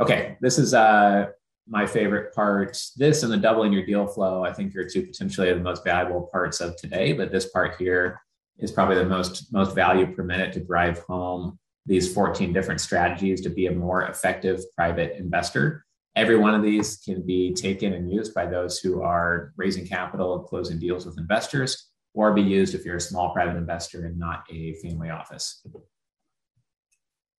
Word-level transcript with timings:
Okay, 0.00 0.38
this 0.40 0.58
is 0.58 0.72
uh, 0.72 1.26
my 1.68 1.86
favorite 1.86 2.34
part. 2.34 2.80
This 2.96 3.22
and 3.22 3.30
the 3.30 3.36
doubling 3.36 3.72
your 3.72 3.84
deal 3.84 4.06
flow, 4.06 4.44
I 4.44 4.52
think, 4.52 4.74
are 4.74 4.88
two 4.88 5.02
potentially 5.02 5.52
the 5.52 5.60
most 5.60 5.84
valuable 5.84 6.28
parts 6.32 6.60
of 6.60 6.76
today. 6.76 7.12
But 7.12 7.30
this 7.30 7.50
part 7.50 7.76
here 7.78 8.18
is 8.58 8.72
probably 8.72 8.96
the 8.96 9.04
most 9.04 9.52
most 9.52 9.74
value 9.74 10.12
per 10.14 10.22
minute 10.22 10.54
to 10.54 10.60
drive 10.60 11.00
home 11.00 11.58
these 11.86 12.12
14 12.12 12.52
different 12.52 12.80
strategies 12.80 13.40
to 13.42 13.50
be 13.50 13.66
a 13.66 13.72
more 13.72 14.04
effective 14.04 14.60
private 14.74 15.16
investor. 15.18 15.84
Every 16.16 16.38
one 16.38 16.54
of 16.54 16.62
these 16.62 16.98
can 16.98 17.24
be 17.24 17.52
taken 17.52 17.92
and 17.92 18.10
used 18.10 18.34
by 18.34 18.46
those 18.46 18.78
who 18.78 19.02
are 19.02 19.52
raising 19.56 19.86
capital 19.86 20.38
and 20.38 20.46
closing 20.46 20.78
deals 20.78 21.06
with 21.06 21.18
investors, 21.18 21.88
or 22.14 22.32
be 22.32 22.42
used 22.42 22.74
if 22.74 22.84
you're 22.84 22.96
a 22.96 23.00
small 23.00 23.32
private 23.32 23.56
investor 23.56 24.06
and 24.06 24.18
not 24.18 24.44
a 24.50 24.74
family 24.74 25.10
office. 25.10 25.64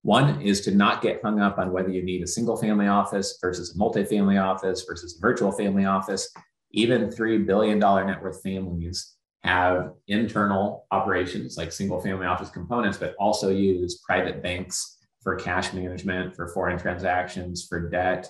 One 0.04 0.42
is 0.42 0.62
to 0.62 0.72
not 0.72 1.02
get 1.02 1.22
hung 1.22 1.40
up 1.40 1.60
on 1.60 1.72
whether 1.72 1.90
you 1.90 2.04
need 2.04 2.24
a 2.24 2.28
single 2.28 2.58
family 2.58 2.88
office 2.88 3.38
versus 3.40 3.76
a 3.76 3.78
multifamily 3.78 4.42
office 4.42 4.84
versus 4.88 5.16
a 5.16 5.22
virtual 5.22 5.52
family 5.52 5.86
office. 5.86 6.32
Even 6.72 7.09
$3 7.09 7.46
billion 7.46 7.78
net 7.78 8.22
worth 8.22 8.42
families 8.42 9.16
have 9.44 9.92
internal 10.08 10.88
operations 10.92 11.58
like 11.58 11.72
single 11.72 12.02
family 12.02 12.26
office 12.26 12.50
components, 12.50 12.98
but 12.98 13.16
also 13.20 13.50
use 13.50 14.00
private 14.06 14.42
banks 14.42 14.98
for 15.22 15.36
cash 15.36 15.73
management, 15.73 16.36
for 16.36 16.48
foreign 16.48 16.80
transactions, 16.80 17.68
for 17.68 17.90
debt, 17.90 18.28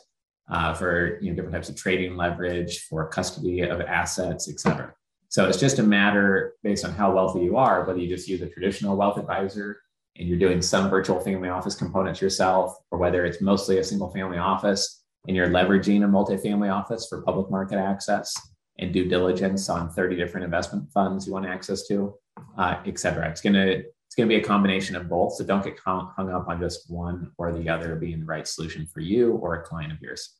uh, 0.50 0.74
for 0.74 1.20
you 1.22 1.30
know, 1.30 1.36
different 1.36 1.54
types 1.54 1.70
of 1.70 1.78
trading 1.78 2.18
leverage, 2.18 2.82
for 2.90 3.08
custody 3.08 3.62
of 3.62 3.80
assets, 3.80 4.50
et 4.50 4.60
cetera. 4.60 4.94
So 5.30 5.48
it's 5.48 5.60
just 5.60 5.80
a 5.80 5.84
matter 5.84 6.56
based 6.64 6.84
on 6.84 6.92
how 6.92 7.14
wealthy 7.14 7.40
you 7.40 7.56
are, 7.56 7.86
whether 7.86 8.00
you 8.00 8.10
just 8.10 8.28
use 8.28 8.42
a 8.42 8.50
traditional 8.50 8.98
wealth 8.98 9.18
advisor 9.18 9.78
and 10.18 10.28
you're 10.28 10.40
doing 10.40 10.62
some 10.62 10.90
virtual 10.90 11.20
family 11.20 11.50
office 11.50 11.76
components 11.76 12.22
yourself, 12.22 12.76
or 12.92 13.00
whether 13.00 13.26
it's 13.26 13.42
mostly 13.42 13.78
a 13.78 13.84
single 13.84 14.10
family 14.10 14.38
office 14.38 15.04
and 15.28 15.36
you're 15.36 15.48
leveraging 15.48 16.04
a 16.04 16.08
multifamily 16.08 16.74
office 16.74 17.08
for 17.08 17.22
public 17.22 17.50
market 17.50 17.78
access 17.78 18.34
and 18.80 18.92
due 18.92 19.08
diligence 19.08 19.70
on 19.70 19.90
30 19.90 20.16
different 20.16 20.44
investment 20.44 20.92
funds 20.92 21.28
you 21.28 21.34
want 21.34 21.46
access 21.46 21.88
to, 21.88 22.14
uh, 22.58 22.78
et 22.86 22.98
cetera. 22.98 23.30
It's 23.30 23.42
going 23.42 23.54
to 23.54 23.84
it's 24.12 24.16
going 24.18 24.28
to 24.28 24.36
be 24.36 24.42
a 24.42 24.46
combination 24.46 24.98
of 24.98 25.08
both. 25.08 25.36
So 25.36 25.46
don't 25.46 25.64
get 25.64 25.80
hung 25.80 26.30
up 26.34 26.50
on 26.50 26.60
just 26.60 26.92
one 26.92 27.32
or 27.38 27.54
the 27.54 27.70
other 27.70 27.96
being 27.96 28.20
the 28.20 28.26
right 28.26 28.46
solution 28.46 28.86
for 28.86 29.00
you 29.00 29.36
or 29.36 29.56
a 29.56 29.64
client 29.64 29.94
of 29.94 30.02
yours. 30.02 30.36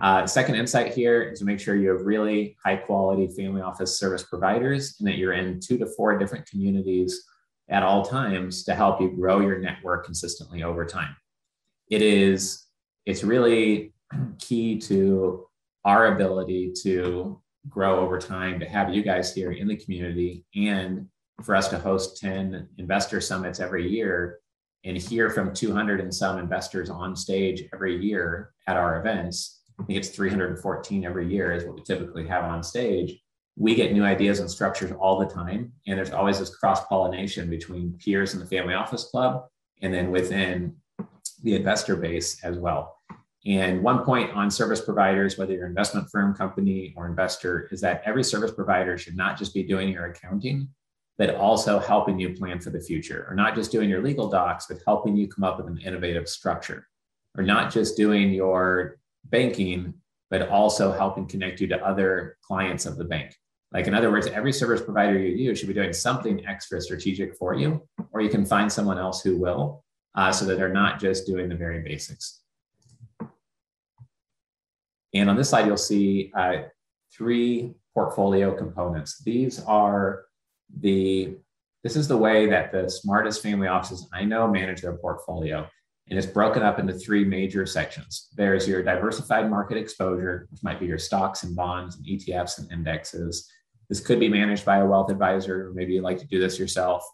Uh, 0.00 0.26
second 0.26 0.54
insight 0.54 0.94
here 0.94 1.22
is 1.24 1.40
to 1.40 1.44
make 1.44 1.60
sure 1.60 1.76
you 1.76 1.90
have 1.90 2.06
really 2.06 2.56
high 2.64 2.76
quality 2.76 3.28
family 3.28 3.60
office 3.60 3.98
service 3.98 4.22
providers 4.22 4.96
and 4.98 5.06
that 5.06 5.18
you're 5.18 5.34
in 5.34 5.60
two 5.60 5.76
to 5.76 5.84
four 5.94 6.16
different 6.18 6.46
communities 6.46 7.22
at 7.68 7.82
all 7.82 8.04
times 8.04 8.64
to 8.64 8.74
help 8.74 9.00
you 9.00 9.10
grow 9.10 9.40
your 9.40 9.58
network 9.58 10.04
consistently 10.04 10.62
over 10.62 10.84
time. 10.84 11.16
It 11.90 12.02
is, 12.02 12.64
it's 13.04 13.24
really 13.24 13.92
key 14.38 14.78
to 14.80 15.46
our 15.84 16.14
ability 16.14 16.72
to 16.82 17.40
grow 17.68 18.00
over 18.00 18.18
time, 18.18 18.60
to 18.60 18.66
have 18.66 18.94
you 18.94 19.02
guys 19.02 19.34
here 19.34 19.52
in 19.52 19.66
the 19.68 19.76
community 19.76 20.44
and 20.54 21.08
for 21.42 21.54
us 21.54 21.68
to 21.68 21.78
host 21.78 22.20
10 22.20 22.68
investor 22.78 23.20
summits 23.20 23.60
every 23.60 23.88
year 23.88 24.38
and 24.84 24.96
hear 24.96 25.30
from 25.30 25.52
200 25.52 26.00
and 26.00 26.14
some 26.14 26.38
investors 26.38 26.88
on 26.88 27.16
stage 27.16 27.64
every 27.74 27.96
year 27.96 28.52
at 28.68 28.76
our 28.76 29.00
events. 29.00 29.62
I 29.78 29.84
think 29.84 29.98
it's 29.98 30.08
314 30.10 31.04
every 31.04 31.28
year 31.30 31.52
is 31.52 31.64
what 31.64 31.74
we 31.74 31.82
typically 31.82 32.26
have 32.28 32.44
on 32.44 32.62
stage 32.62 33.18
we 33.56 33.74
get 33.74 33.92
new 33.92 34.04
ideas 34.04 34.40
and 34.40 34.50
structures 34.50 34.92
all 34.92 35.18
the 35.18 35.26
time. 35.26 35.72
And 35.86 35.98
there's 35.98 36.10
always 36.10 36.38
this 36.38 36.54
cross 36.54 36.84
pollination 36.86 37.48
between 37.48 37.98
peers 38.02 38.34
in 38.34 38.40
the 38.40 38.46
family 38.46 38.74
office 38.74 39.04
club 39.04 39.46
and 39.82 39.92
then 39.92 40.10
within 40.10 40.76
the 41.42 41.54
investor 41.56 41.96
base 41.96 42.42
as 42.44 42.58
well. 42.58 42.98
And 43.46 43.82
one 43.82 44.04
point 44.04 44.32
on 44.32 44.50
service 44.50 44.80
providers, 44.80 45.38
whether 45.38 45.52
you're 45.52 45.66
an 45.66 45.70
investment 45.70 46.10
firm, 46.10 46.34
company, 46.34 46.92
or 46.96 47.06
investor, 47.06 47.68
is 47.70 47.80
that 47.80 48.02
every 48.04 48.24
service 48.24 48.50
provider 48.50 48.98
should 48.98 49.16
not 49.16 49.38
just 49.38 49.54
be 49.54 49.62
doing 49.62 49.88
your 49.88 50.06
accounting, 50.06 50.68
but 51.16 51.34
also 51.36 51.78
helping 51.78 52.18
you 52.18 52.34
plan 52.34 52.60
for 52.60 52.70
the 52.70 52.80
future, 52.80 53.26
or 53.30 53.36
not 53.36 53.54
just 53.54 53.70
doing 53.70 53.88
your 53.88 54.02
legal 54.02 54.28
docs, 54.28 54.66
but 54.66 54.78
helping 54.84 55.16
you 55.16 55.28
come 55.28 55.44
up 55.44 55.58
with 55.58 55.68
an 55.68 55.78
innovative 55.78 56.28
structure, 56.28 56.88
or 57.36 57.44
not 57.44 57.72
just 57.72 57.96
doing 57.96 58.30
your 58.30 58.98
banking, 59.26 59.94
but 60.28 60.48
also 60.48 60.90
helping 60.90 61.26
connect 61.26 61.60
you 61.60 61.68
to 61.68 61.86
other 61.86 62.36
clients 62.42 62.84
of 62.84 62.96
the 62.96 63.04
bank. 63.04 63.36
Like, 63.72 63.86
in 63.86 63.94
other 63.94 64.10
words, 64.10 64.26
every 64.28 64.52
service 64.52 64.80
provider 64.80 65.18
you 65.18 65.36
use 65.36 65.58
should 65.58 65.68
be 65.68 65.74
doing 65.74 65.92
something 65.92 66.46
extra 66.46 66.80
strategic 66.80 67.36
for 67.36 67.54
you, 67.54 67.82
or 68.12 68.20
you 68.20 68.28
can 68.28 68.46
find 68.46 68.70
someone 68.70 68.98
else 68.98 69.22
who 69.22 69.36
will, 69.36 69.84
uh, 70.14 70.32
so 70.32 70.44
that 70.46 70.56
they're 70.56 70.72
not 70.72 71.00
just 71.00 71.26
doing 71.26 71.48
the 71.48 71.56
very 71.56 71.80
basics. 71.82 72.42
And 75.14 75.30
on 75.30 75.36
this 75.36 75.50
slide, 75.50 75.66
you'll 75.66 75.76
see 75.76 76.30
uh, 76.36 76.62
three 77.12 77.74
portfolio 77.94 78.54
components. 78.54 79.22
These 79.22 79.62
are 79.64 80.24
the, 80.80 81.36
this 81.82 81.96
is 81.96 82.08
the 82.08 82.16
way 82.16 82.46
that 82.46 82.72
the 82.72 82.88
smartest 82.88 83.42
family 83.42 83.68
offices 83.68 84.08
I 84.12 84.24
know 84.24 84.46
manage 84.46 84.82
their 84.82 84.96
portfolio. 84.96 85.66
And 86.08 86.18
it's 86.18 86.26
broken 86.26 86.62
up 86.62 86.78
into 86.78 86.92
three 86.92 87.24
major 87.24 87.66
sections. 87.66 88.28
There's 88.36 88.68
your 88.68 88.82
diversified 88.82 89.50
market 89.50 89.76
exposure, 89.76 90.46
which 90.50 90.62
might 90.62 90.78
be 90.78 90.86
your 90.86 90.98
stocks 90.98 91.42
and 91.42 91.56
bonds 91.56 91.96
and 91.96 92.06
ETFs 92.06 92.58
and 92.58 92.70
indexes. 92.70 93.50
This 93.88 94.00
could 94.00 94.20
be 94.20 94.28
managed 94.28 94.64
by 94.64 94.78
a 94.78 94.86
wealth 94.86 95.10
advisor. 95.10 95.68
or 95.68 95.72
Maybe 95.72 95.94
you 95.94 96.02
like 96.02 96.18
to 96.18 96.26
do 96.26 96.40
this 96.40 96.58
yourself. 96.58 97.04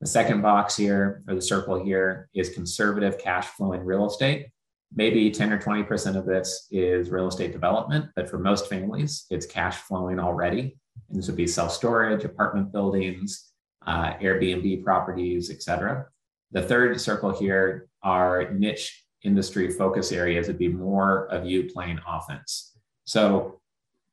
The 0.00 0.06
second 0.06 0.42
box 0.42 0.76
here, 0.76 1.22
or 1.28 1.34
the 1.34 1.42
circle 1.42 1.82
here, 1.82 2.28
is 2.34 2.50
conservative 2.50 3.18
cash 3.18 3.46
flow 3.46 3.72
in 3.72 3.84
real 3.84 4.06
estate. 4.06 4.48
Maybe 4.94 5.30
10 5.30 5.52
or 5.52 5.58
20% 5.58 6.16
of 6.16 6.26
this 6.26 6.68
is 6.70 7.10
real 7.10 7.28
estate 7.28 7.52
development, 7.52 8.10
but 8.14 8.28
for 8.28 8.38
most 8.38 8.68
families, 8.68 9.26
it's 9.30 9.46
cash 9.46 9.76
flowing 9.76 10.18
already. 10.18 10.76
And 11.08 11.18
this 11.18 11.26
would 11.26 11.36
be 11.36 11.46
self 11.46 11.72
storage, 11.72 12.24
apartment 12.24 12.72
buildings, 12.72 13.50
uh, 13.86 14.14
Airbnb 14.14 14.84
properties, 14.84 15.50
et 15.50 15.62
cetera. 15.62 16.06
The 16.52 16.62
third 16.62 17.00
circle 17.00 17.36
here 17.36 17.88
are 18.02 18.50
niche 18.52 19.04
industry 19.24 19.70
focus 19.70 20.12
areas. 20.12 20.48
It'd 20.48 20.58
be 20.58 20.68
more 20.68 21.26
of 21.26 21.46
you 21.46 21.64
playing 21.64 21.98
offense. 22.06 22.76
So 23.04 23.60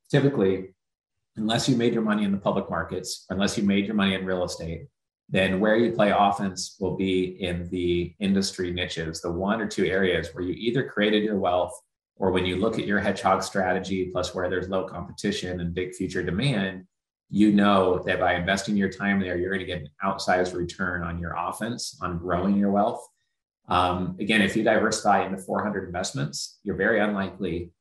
typically, 0.10 0.74
unless 1.38 1.70
you 1.70 1.76
made 1.76 1.94
your 1.94 2.04
money 2.04 2.24
in 2.24 2.32
the 2.32 2.38
public 2.38 2.70
markets, 2.70 3.26
unless 3.30 3.58
you 3.58 3.64
made 3.64 3.86
your 3.86 3.96
money 3.96 4.16
in 4.16 4.26
real 4.26 4.44
estate, 4.44 4.88
then 5.30 5.60
where 5.60 5.78
you 5.78 5.94
play 5.94 6.12
offense 6.16 6.76
will 6.80 6.98
be 6.98 7.42
in 7.42 7.70
the 7.70 8.14
industry 8.20 8.72
niches, 8.72 9.22
the 9.22 9.32
one 9.32 9.62
or 9.62 9.68
two 9.68 9.86
areas 9.86 10.30
where 10.34 10.44
you 10.44 10.54
either 10.54 10.88
created 10.88 11.24
your 11.24 11.40
wealth 11.40 11.74
or 12.18 12.32
when 12.32 12.46
you 12.46 12.58
look 12.58 12.78
at 12.78 12.86
your 12.86 13.00
hedgehog 13.00 13.42
strategy, 13.42 14.10
plus 14.12 14.36
where 14.36 14.50
there's 14.50 14.70
low 14.70 14.86
competition 14.86 15.62
and 15.62 15.74
big 15.74 15.96
future 15.96 16.22
demand, 16.22 16.86
you 17.30 17.52
know 17.54 18.04
that 18.06 18.20
by 18.20 18.36
investing 18.36 18.76
your 18.76 18.90
time 18.92 19.20
there, 19.20 19.38
you're 19.38 19.50
going 19.50 19.62
to 19.62 19.66
get 19.66 19.82
an 19.82 19.90
outsized 20.04 20.54
return 20.54 21.02
on 21.02 21.18
your 21.18 21.34
offense, 21.36 21.98
on 22.02 22.18
growing 22.18 22.58
your 22.58 22.72
wealth. 22.72 23.08
Um, 23.70 24.18
again, 24.20 24.42
if 24.42 24.56
you 24.56 24.64
diversify 24.64 25.26
into 25.26 25.38
400 25.38 25.86
investments, 25.86 26.60
you're 26.64 26.76
very 26.76 27.00
unlikely 27.00 27.72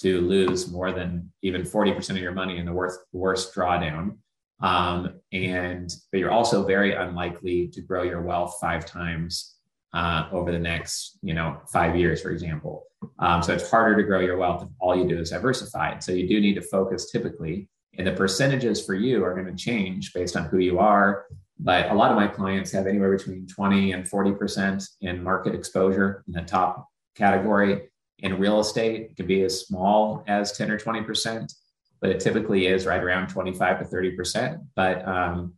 to 0.00 0.20
lose 0.22 0.70
more 0.70 0.92
than 0.92 1.30
even 1.42 1.62
40% 1.62 2.10
of 2.10 2.16
your 2.16 2.32
money 2.32 2.58
in 2.58 2.66
the 2.66 2.72
worst, 2.72 3.00
worst 3.12 3.54
drawdown. 3.54 4.16
Um, 4.60 5.20
and 5.32 5.90
but 6.10 6.18
you're 6.18 6.30
also 6.30 6.64
very 6.64 6.94
unlikely 6.94 7.68
to 7.68 7.80
grow 7.80 8.02
your 8.02 8.22
wealth 8.22 8.58
five 8.60 8.84
times 8.84 9.56
uh, 9.92 10.28
over 10.32 10.52
the 10.52 10.58
next, 10.58 11.18
you 11.22 11.34
know, 11.34 11.58
five 11.72 11.96
years, 11.96 12.22
for 12.22 12.30
example. 12.30 12.84
Um, 13.18 13.42
so 13.42 13.54
it's 13.54 13.70
harder 13.70 13.96
to 13.96 14.02
grow 14.02 14.20
your 14.20 14.36
wealth 14.36 14.62
if 14.62 14.68
all 14.78 14.96
you 14.96 15.08
do 15.08 15.18
is 15.18 15.30
diversify. 15.30 15.98
So 15.98 16.12
you 16.12 16.28
do 16.28 16.40
need 16.40 16.54
to 16.54 16.62
focus 16.62 17.10
typically, 17.10 17.68
and 17.98 18.06
the 18.06 18.12
percentages 18.12 18.84
for 18.84 18.94
you 18.94 19.24
are 19.24 19.34
going 19.34 19.46
to 19.46 19.62
change 19.62 20.12
based 20.12 20.36
on 20.36 20.44
who 20.44 20.58
you 20.58 20.78
are. 20.78 21.26
But 21.58 21.90
a 21.90 21.94
lot 21.94 22.10
of 22.10 22.16
my 22.16 22.26
clients 22.26 22.70
have 22.72 22.86
anywhere 22.86 23.14
between 23.16 23.46
20 23.46 23.92
and 23.92 24.04
40% 24.04 24.86
in 25.02 25.22
market 25.22 25.54
exposure 25.54 26.24
in 26.26 26.32
the 26.32 26.42
top 26.42 26.86
category 27.14 27.89
in 28.22 28.38
real 28.38 28.60
estate, 28.60 29.02
it 29.02 29.16
can 29.16 29.26
be 29.26 29.42
as 29.42 29.66
small 29.66 30.24
as 30.26 30.52
10 30.52 30.70
or 30.70 30.78
20%, 30.78 31.52
but 32.00 32.10
it 32.10 32.20
typically 32.20 32.66
is 32.66 32.86
right 32.86 33.02
around 33.02 33.28
25 33.28 33.78
to 33.78 33.84
30%. 33.84 34.66
But 34.74 35.06
um, 35.06 35.54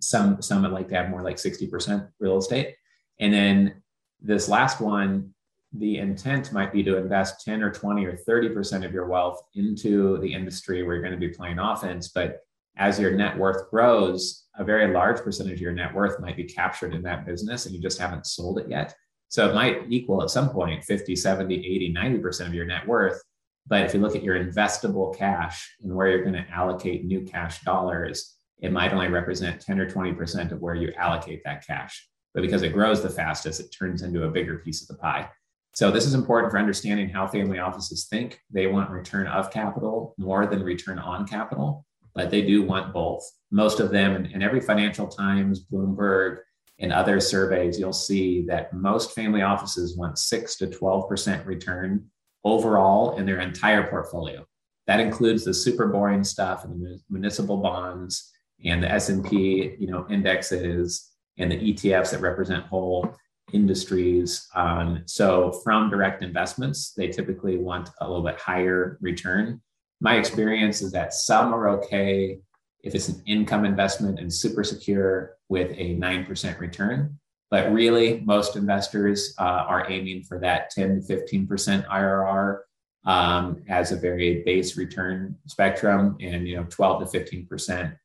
some 0.00 0.42
some 0.42 0.62
would 0.62 0.72
like 0.72 0.88
to 0.88 0.94
have 0.94 1.10
more 1.10 1.22
like 1.22 1.36
60% 1.36 2.08
real 2.20 2.38
estate. 2.38 2.74
And 3.20 3.32
then 3.32 3.82
this 4.20 4.48
last 4.48 4.80
one, 4.80 5.34
the 5.72 5.98
intent 5.98 6.52
might 6.52 6.72
be 6.72 6.82
to 6.82 6.96
invest 6.96 7.44
10 7.44 7.62
or 7.62 7.70
20 7.70 8.04
or 8.06 8.18
30% 8.28 8.84
of 8.84 8.92
your 8.92 9.06
wealth 9.06 9.42
into 9.54 10.18
the 10.18 10.32
industry 10.32 10.82
where 10.82 10.94
you're 10.94 11.02
going 11.02 11.18
to 11.18 11.26
be 11.26 11.34
playing 11.34 11.58
offense. 11.58 12.08
But 12.08 12.40
as 12.76 12.98
your 12.98 13.12
net 13.12 13.36
worth 13.36 13.68
grows, 13.70 14.44
a 14.56 14.64
very 14.64 14.92
large 14.92 15.20
percentage 15.20 15.54
of 15.54 15.60
your 15.60 15.72
net 15.72 15.92
worth 15.92 16.20
might 16.20 16.36
be 16.36 16.44
captured 16.44 16.94
in 16.94 17.02
that 17.02 17.26
business 17.26 17.66
and 17.66 17.74
you 17.74 17.80
just 17.80 17.98
haven't 17.98 18.26
sold 18.26 18.58
it 18.58 18.68
yet. 18.68 18.94
So 19.28 19.48
it 19.48 19.54
might 19.54 19.84
equal 19.88 20.22
at 20.22 20.30
some 20.30 20.50
point 20.50 20.84
50, 20.84 21.14
70, 21.14 21.54
80, 21.54 21.94
90% 21.94 22.46
of 22.46 22.54
your 22.54 22.64
net 22.64 22.86
worth. 22.86 23.22
But 23.66 23.82
if 23.82 23.92
you 23.92 24.00
look 24.00 24.16
at 24.16 24.22
your 24.22 24.42
investable 24.42 25.16
cash 25.16 25.76
and 25.82 25.94
where 25.94 26.08
you're 26.08 26.22
going 26.24 26.42
to 26.42 26.50
allocate 26.50 27.04
new 27.04 27.20
cash 27.20 27.62
dollars, 27.62 28.34
it 28.60 28.72
might 28.72 28.92
only 28.92 29.08
represent 29.08 29.60
10 29.60 29.78
or 29.78 29.88
20% 29.88 30.52
of 30.52 30.60
where 30.60 30.74
you 30.74 30.92
allocate 30.96 31.42
that 31.44 31.66
cash. 31.66 32.08
But 32.34 32.42
because 32.42 32.62
it 32.62 32.72
grows 32.72 33.02
the 33.02 33.10
fastest, 33.10 33.60
it 33.60 33.74
turns 33.78 34.02
into 34.02 34.24
a 34.24 34.30
bigger 34.30 34.58
piece 34.58 34.82
of 34.82 34.88
the 34.88 34.94
pie. 34.94 35.28
So 35.74 35.90
this 35.90 36.06
is 36.06 36.14
important 36.14 36.50
for 36.50 36.58
understanding 36.58 37.08
how 37.08 37.26
family 37.26 37.58
offices 37.58 38.06
think. 38.10 38.40
They 38.50 38.66
want 38.66 38.90
return 38.90 39.26
of 39.26 39.50
capital 39.50 40.14
more 40.18 40.46
than 40.46 40.62
return 40.62 40.98
on 40.98 41.26
capital, 41.26 41.86
but 42.14 42.30
they 42.30 42.42
do 42.42 42.62
want 42.62 42.92
both. 42.92 43.22
Most 43.50 43.78
of 43.78 43.90
them, 43.90 44.24
in 44.24 44.42
every 44.42 44.60
Financial 44.60 45.06
Times, 45.06 45.64
Bloomberg, 45.64 46.38
and 46.80 46.92
other 46.92 47.20
surveys, 47.20 47.78
you'll 47.78 47.92
see 47.92 48.42
that 48.42 48.72
most 48.72 49.12
family 49.12 49.42
offices 49.42 49.96
want 49.96 50.18
six 50.18 50.56
to 50.56 50.66
12% 50.66 51.44
return 51.44 52.06
overall 52.44 53.16
in 53.18 53.26
their 53.26 53.40
entire 53.40 53.88
portfolio. 53.88 54.46
That 54.86 55.00
includes 55.00 55.44
the 55.44 55.52
super 55.52 55.88
boring 55.88 56.24
stuff 56.24 56.64
and 56.64 56.80
the 56.80 57.00
municipal 57.10 57.58
bonds 57.58 58.32
and 58.64 58.82
the 58.82 58.90
S&P, 58.90 59.76
you 59.78 59.86
know, 59.86 60.06
indexes 60.08 61.10
and 61.36 61.50
the 61.50 61.72
ETFs 61.72 62.10
that 62.10 62.20
represent 62.20 62.64
whole 62.66 63.14
industries. 63.52 64.48
Um, 64.54 65.02
so 65.06 65.52
from 65.64 65.90
direct 65.90 66.22
investments, 66.22 66.92
they 66.96 67.08
typically 67.08 67.56
want 67.58 67.90
a 68.00 68.08
little 68.08 68.24
bit 68.24 68.38
higher 68.38 68.98
return. 69.00 69.60
My 70.00 70.16
experience 70.16 70.80
is 70.80 70.92
that 70.92 71.12
some 71.12 71.52
are 71.52 71.68
okay 71.70 72.38
if 72.82 72.94
it's 72.94 73.08
an 73.08 73.22
income 73.26 73.64
investment 73.64 74.18
and 74.20 74.32
super 74.32 74.62
secure 74.62 75.37
with 75.48 75.70
a 75.72 75.96
9% 75.96 76.58
return. 76.58 77.18
But 77.50 77.72
really, 77.72 78.20
most 78.26 78.56
investors 78.56 79.34
uh, 79.38 79.42
are 79.42 79.90
aiming 79.90 80.24
for 80.24 80.38
that 80.40 80.70
10 80.70 81.02
to 81.06 81.14
15% 81.14 81.86
IRR 81.86 82.58
um, 83.06 83.62
as 83.68 83.90
a 83.90 83.96
very 83.96 84.42
base 84.44 84.76
return 84.76 85.36
spectrum, 85.46 86.16
and 86.20 86.46
you 86.46 86.56
know, 86.56 86.66
12 86.68 87.10
to 87.10 87.18
15% 87.18 87.96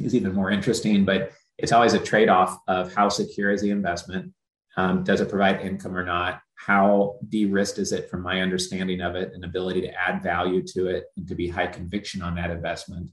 is 0.00 0.14
even 0.14 0.34
more 0.34 0.50
interesting. 0.50 1.04
But 1.04 1.30
it's 1.58 1.70
always 1.70 1.94
a 1.94 1.98
trade-off 1.98 2.58
of 2.66 2.92
how 2.92 3.08
secure 3.08 3.52
is 3.52 3.62
the 3.62 3.70
investment, 3.70 4.32
um, 4.76 5.04
does 5.04 5.20
it 5.20 5.28
provide 5.28 5.60
income 5.60 5.96
or 5.96 6.04
not? 6.04 6.40
How 6.54 7.16
de-risked 7.28 7.78
is 7.78 7.92
it 7.92 8.08
from 8.08 8.22
my 8.22 8.40
understanding 8.40 9.00
of 9.00 9.16
it 9.16 9.32
and 9.34 9.44
ability 9.44 9.82
to 9.82 9.94
add 9.94 10.22
value 10.22 10.62
to 10.68 10.86
it 10.88 11.06
and 11.16 11.26
to 11.28 11.34
be 11.34 11.48
high 11.48 11.66
conviction 11.66 12.22
on 12.22 12.34
that 12.36 12.50
investment? 12.50 13.08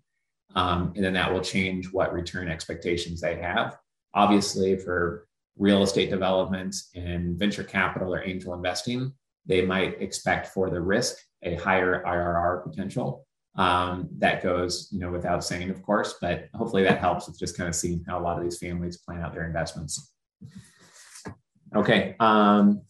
Um, 0.56 0.94
and 0.96 1.04
then 1.04 1.14
that 1.14 1.32
will 1.32 1.42
change 1.42 1.92
what 1.92 2.14
return 2.14 2.50
expectations 2.50 3.22
they 3.22 3.36
have. 3.36 3.78
Obviously, 4.14 4.78
for 4.78 5.28
real 5.58 5.84
estate 5.84 6.10
development 6.10 6.76
and 6.96 7.38
venture 7.38 7.64
capital 7.64 8.14
or 8.14 8.24
angel 8.24 8.54
investing, 8.54 9.14
they 9.46 9.66
might 9.66 10.02
expect 10.02 10.48
for 10.48 10.70
the 10.70 10.82
risk 10.82 11.18
a 11.44 11.56
higher 11.56 12.04
IRR 12.06 12.64
potential. 12.64 13.26
Um, 13.56 14.08
that 14.20 14.42
goes, 14.42 14.88
you 14.92 15.00
know, 15.00 15.12
without 15.12 15.44
saying, 15.44 15.70
of 15.70 15.82
course, 15.82 16.16
but 16.22 16.48
hopefully 16.54 16.84
that 16.84 17.00
helps 17.00 17.28
with 17.28 17.38
just 17.38 17.58
kind 17.58 17.68
of 17.68 17.76
seeing 17.76 18.04
how 18.08 18.20
a 18.20 18.22
lot 18.22 18.38
of 18.38 18.44
these 18.44 18.58
families 18.58 18.98
plan 18.98 19.22
out 19.22 19.34
their 19.34 19.46
investments. 19.46 20.14
Okay, 21.76 22.16
um, 22.20 22.82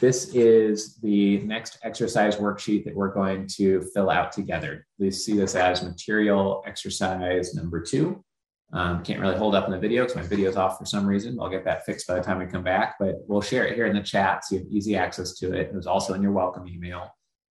this 0.00 0.34
is 0.34 0.96
the 0.96 1.38
next 1.38 1.78
exercise 1.82 2.36
worksheet 2.36 2.84
that 2.84 2.94
we're 2.94 3.12
going 3.12 3.46
to 3.46 3.82
fill 3.94 4.10
out 4.10 4.30
together. 4.32 4.86
Please 4.98 5.24
see 5.24 5.34
this 5.34 5.54
as 5.54 5.82
material 5.82 6.62
exercise 6.66 7.54
number 7.54 7.80
two. 7.80 8.22
Um, 8.72 9.02
can't 9.02 9.20
really 9.20 9.36
hold 9.36 9.54
up 9.54 9.66
in 9.66 9.70
the 9.70 9.78
video 9.78 10.02
because 10.02 10.16
my 10.16 10.22
video 10.22 10.50
is 10.50 10.56
off 10.56 10.78
for 10.78 10.84
some 10.84 11.06
reason. 11.06 11.38
I'll 11.40 11.48
get 11.48 11.64
that 11.64 11.86
fixed 11.86 12.06
by 12.06 12.16
the 12.16 12.22
time 12.22 12.38
we 12.38 12.46
come 12.46 12.64
back, 12.64 12.96
but 12.98 13.16
we'll 13.26 13.40
share 13.40 13.66
it 13.66 13.74
here 13.74 13.86
in 13.86 13.94
the 13.94 14.02
chat 14.02 14.44
so 14.44 14.56
you 14.56 14.62
have 14.62 14.70
easy 14.70 14.96
access 14.96 15.34
to 15.38 15.52
it. 15.54 15.68
It 15.68 15.74
was 15.74 15.86
also 15.86 16.14
in 16.14 16.22
your 16.22 16.32
welcome 16.32 16.66
email 16.66 17.08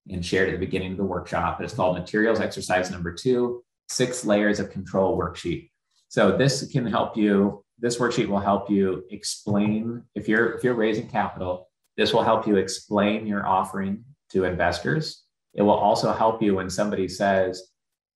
and 0.10 0.24
shared 0.24 0.50
at 0.50 0.52
the 0.52 0.66
beginning 0.66 0.92
of 0.92 0.98
the 0.98 1.06
workshop. 1.06 1.62
It's 1.62 1.74
called 1.74 1.98
materials 1.98 2.42
exercise 2.42 2.92
number 2.92 3.14
two, 3.14 3.64
six 3.88 4.26
layers 4.26 4.60
of 4.60 4.70
control 4.70 5.18
worksheet. 5.18 5.70
So 6.10 6.38
this 6.38 6.68
can 6.72 6.86
help 6.86 7.18
you, 7.18 7.64
this 7.80 7.98
worksheet 7.98 8.28
will 8.28 8.40
help 8.40 8.70
you 8.70 9.04
explain 9.10 10.04
if 10.14 10.28
you're 10.28 10.52
if 10.52 10.64
you're 10.64 10.76
raising 10.76 11.08
capital, 11.08 11.70
this 11.98 12.14
will 12.14 12.24
help 12.24 12.48
you 12.48 12.58
explain 12.58 13.26
your 13.26 13.46
offering 13.46 14.04
to 14.32 14.44
investors. 14.44 15.24
It 15.54 15.62
will 15.62 15.72
also 15.72 16.12
help 16.12 16.42
you 16.42 16.56
when 16.56 16.70
somebody 16.70 17.08
says, 17.08 17.72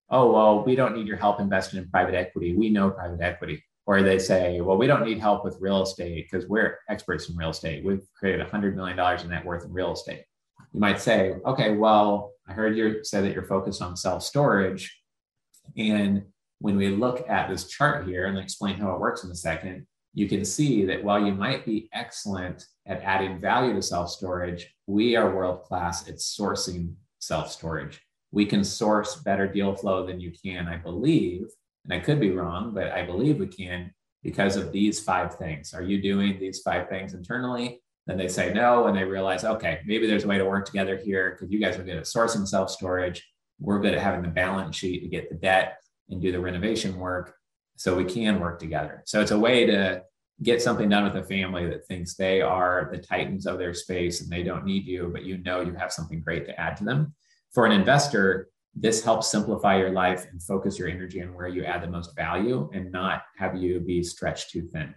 oh, 0.09 0.31
well, 0.31 0.63
we 0.63 0.75
don't 0.75 0.95
need 0.95 1.07
your 1.07 1.17
help 1.17 1.39
investing 1.39 1.79
in 1.79 1.89
private 1.89 2.15
equity. 2.15 2.55
We 2.55 2.69
know 2.69 2.89
private 2.91 3.21
equity. 3.21 3.63
Or 3.85 4.03
they 4.03 4.19
say, 4.19 4.61
well, 4.61 4.77
we 4.77 4.85
don't 4.85 5.05
need 5.05 5.19
help 5.19 5.43
with 5.43 5.57
real 5.59 5.81
estate 5.81 6.27
because 6.29 6.47
we're 6.47 6.77
experts 6.89 7.29
in 7.29 7.35
real 7.35 7.49
estate. 7.49 7.83
We've 7.83 8.05
created 8.15 8.45
$100 8.45 8.75
million 8.75 8.99
in 9.19 9.29
net 9.29 9.45
worth 9.45 9.65
in 9.65 9.73
real 9.73 9.93
estate. 9.93 10.25
You 10.73 10.79
might 10.79 11.01
say, 11.01 11.35
okay, 11.45 11.75
well, 11.75 12.33
I 12.47 12.53
heard 12.53 12.77
you 12.77 13.03
say 13.03 13.21
that 13.21 13.33
you're 13.33 13.43
focused 13.43 13.81
on 13.81 13.97
self 13.97 14.21
storage. 14.21 14.95
And 15.75 16.25
when 16.59 16.75
we 16.75 16.89
look 16.89 17.27
at 17.27 17.49
this 17.49 17.67
chart 17.67 18.07
here 18.07 18.25
and 18.25 18.37
explain 18.37 18.75
how 18.75 18.93
it 18.93 18.99
works 18.99 19.23
in 19.23 19.31
a 19.31 19.35
second, 19.35 19.87
you 20.13 20.27
can 20.27 20.44
see 20.44 20.85
that 20.85 21.03
while 21.03 21.23
you 21.23 21.33
might 21.33 21.65
be 21.65 21.89
excellent 21.94 22.65
at 22.85 23.01
adding 23.01 23.39
value 23.39 23.73
to 23.73 23.81
self 23.81 24.09
storage, 24.09 24.73
we 24.88 25.15
are 25.15 25.35
world 25.35 25.63
class 25.63 26.07
at 26.07 26.15
sourcing 26.15 26.94
self 27.19 27.51
storage. 27.51 28.01
We 28.31 28.45
can 28.45 28.63
source 28.63 29.15
better 29.15 29.47
deal 29.47 29.75
flow 29.75 30.06
than 30.06 30.19
you 30.19 30.31
can, 30.44 30.67
I 30.67 30.77
believe. 30.77 31.47
And 31.85 31.94
I 31.94 32.00
could 32.00 32.19
be 32.19 32.31
wrong, 32.31 32.73
but 32.73 32.91
I 32.91 33.06
believe 33.06 33.39
we 33.39 33.47
can 33.47 33.91
because 34.23 34.56
of 34.56 34.71
these 34.71 35.00
five 35.00 35.35
things. 35.35 35.73
Are 35.73 35.81
you 35.81 36.01
doing 36.01 36.39
these 36.39 36.59
five 36.62 36.89
things 36.89 37.13
internally? 37.13 37.81
Then 38.05 38.17
they 38.17 38.27
say 38.27 38.51
no, 38.53 38.88
and 38.88 38.97
they 38.97 39.03
realize, 39.03 39.44
okay, 39.44 39.79
maybe 39.85 40.07
there's 40.07 40.23
a 40.23 40.27
way 40.27 40.38
to 40.38 40.45
work 40.45 40.65
together 40.65 40.97
here 40.97 41.31
because 41.31 41.51
you 41.51 41.59
guys 41.59 41.77
are 41.77 41.83
good 41.83 41.97
at 41.97 42.05
sourcing 42.05 42.47
self 42.47 42.71
storage. 42.71 43.27
We're 43.59 43.79
good 43.79 43.94
at 43.94 44.01
having 44.01 44.23
the 44.23 44.29
balance 44.29 44.75
sheet 44.75 45.01
to 45.01 45.07
get 45.07 45.29
the 45.29 45.35
debt 45.35 45.77
and 46.09 46.21
do 46.21 46.31
the 46.31 46.39
renovation 46.39 46.97
work. 46.97 47.35
So 47.79 47.95
we 47.95 48.03
can 48.03 48.41
work 48.41 48.59
together. 48.59 49.03
So 49.05 49.21
it's 49.21 49.31
a 49.31 49.39
way 49.39 49.65
to 49.65 50.03
get 50.43 50.61
something 50.61 50.89
done 50.89 51.05
with 51.05 51.15
a 51.15 51.25
family 51.25 51.65
that 51.69 51.87
thinks 51.87 52.13
they 52.13 52.41
are 52.41 52.89
the 52.91 52.97
titans 52.97 53.45
of 53.45 53.57
their 53.57 53.73
space 53.73 54.19
and 54.19 54.29
they 54.29 54.43
don't 54.43 54.65
need 54.65 54.85
you, 54.85 55.09
but 55.13 55.23
you 55.23 55.37
know 55.37 55.61
you 55.61 55.73
have 55.75 55.93
something 55.93 56.19
great 56.19 56.45
to 56.45 56.59
add 56.59 56.75
to 56.75 56.83
them. 56.83 57.13
For 57.53 57.65
an 57.65 57.71
investor, 57.71 58.49
this 58.75 59.01
helps 59.01 59.31
simplify 59.31 59.77
your 59.77 59.91
life 59.91 60.27
and 60.29 60.43
focus 60.43 60.77
your 60.77 60.89
energy 60.89 61.23
on 61.23 61.33
where 61.33 61.47
you 61.47 61.63
add 61.63 61.81
the 61.81 61.87
most 61.87 62.13
value 62.17 62.69
and 62.73 62.91
not 62.91 63.23
have 63.37 63.55
you 63.55 63.79
be 63.79 64.03
stretched 64.03 64.49
too 64.49 64.67
thin. 64.73 64.93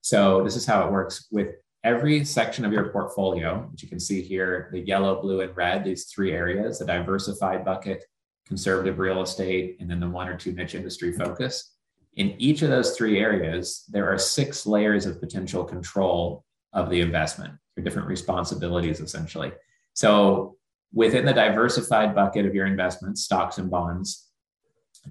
So, 0.00 0.42
this 0.42 0.56
is 0.56 0.64
how 0.64 0.86
it 0.86 0.92
works 0.92 1.28
with 1.30 1.54
every 1.84 2.24
section 2.24 2.64
of 2.64 2.72
your 2.72 2.88
portfolio, 2.88 3.68
which 3.70 3.82
you 3.82 3.90
can 3.90 4.00
see 4.00 4.22
here 4.22 4.70
the 4.72 4.80
yellow, 4.80 5.20
blue, 5.20 5.42
and 5.42 5.54
red, 5.54 5.84
these 5.84 6.06
three 6.06 6.32
areas 6.32 6.78
the 6.78 6.86
diversified 6.86 7.62
bucket, 7.62 8.04
conservative 8.46 8.98
real 8.98 9.20
estate, 9.20 9.76
and 9.80 9.90
then 9.90 10.00
the 10.00 10.08
one 10.08 10.28
or 10.28 10.36
two 10.36 10.52
niche 10.52 10.74
industry 10.74 11.12
focus. 11.12 11.71
In 12.16 12.34
each 12.38 12.62
of 12.62 12.68
those 12.68 12.96
three 12.96 13.18
areas, 13.18 13.84
there 13.88 14.08
are 14.12 14.18
six 14.18 14.66
layers 14.66 15.06
of 15.06 15.20
potential 15.20 15.64
control 15.64 16.44
of 16.72 16.90
the 16.90 17.00
investment 17.00 17.54
or 17.76 17.82
different 17.82 18.08
responsibilities, 18.08 19.00
essentially. 19.00 19.52
So, 19.94 20.56
within 20.92 21.24
the 21.24 21.32
diversified 21.32 22.14
bucket 22.14 22.44
of 22.44 22.54
your 22.54 22.66
investments, 22.66 23.22
stocks 23.22 23.56
and 23.56 23.70
bonds, 23.70 24.28